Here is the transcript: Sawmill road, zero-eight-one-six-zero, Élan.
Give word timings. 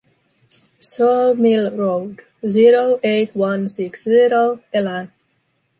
Sawmill 0.79 1.69
road, 1.77 2.23
zero-eight-one-six-zero, 2.49 4.59
Élan. 4.73 5.11